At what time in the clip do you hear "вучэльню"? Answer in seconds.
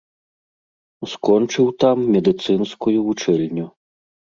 3.11-3.71